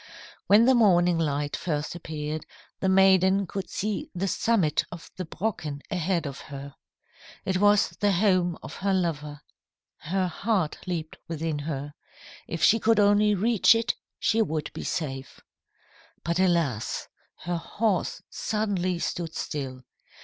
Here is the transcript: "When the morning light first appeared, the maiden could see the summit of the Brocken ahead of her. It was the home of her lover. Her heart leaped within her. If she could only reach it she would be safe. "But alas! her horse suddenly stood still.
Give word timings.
"When 0.47 0.65
the 0.65 0.73
morning 0.73 1.19
light 1.19 1.55
first 1.55 1.93
appeared, 1.93 2.47
the 2.79 2.89
maiden 2.89 3.45
could 3.45 3.69
see 3.69 4.09
the 4.15 4.27
summit 4.27 4.83
of 4.91 5.11
the 5.15 5.25
Brocken 5.25 5.81
ahead 5.91 6.25
of 6.25 6.39
her. 6.49 6.73
It 7.45 7.57
was 7.59 7.89
the 7.99 8.11
home 8.13 8.57
of 8.63 8.77
her 8.77 8.95
lover. 8.95 9.41
Her 9.97 10.25
heart 10.25 10.79
leaped 10.87 11.17
within 11.27 11.59
her. 11.59 11.93
If 12.47 12.63
she 12.63 12.79
could 12.79 12.99
only 12.99 13.35
reach 13.35 13.75
it 13.75 13.93
she 14.17 14.41
would 14.41 14.73
be 14.73 14.83
safe. 14.83 15.39
"But 16.23 16.39
alas! 16.39 17.07
her 17.43 17.57
horse 17.57 18.23
suddenly 18.27 18.97
stood 18.97 19.35
still. 19.35 19.83